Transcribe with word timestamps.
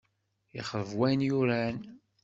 Ixṛeb 0.59 0.89
wayen 0.97 1.25
yuran. 1.27 1.77